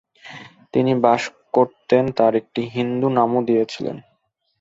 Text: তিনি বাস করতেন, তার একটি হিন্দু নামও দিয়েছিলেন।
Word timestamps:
তিনি 0.73 0.91
বাস 1.03 1.21
করতেন, 1.53 2.03
তার 2.17 2.33
একটি 2.35 2.61
হিন্দু 2.75 3.07
নামও 3.09 3.39
দিয়েছিলেন। 3.43 3.97